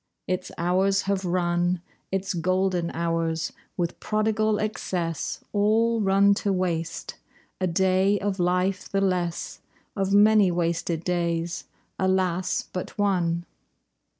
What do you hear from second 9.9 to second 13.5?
Of many wasted days, alas, but one!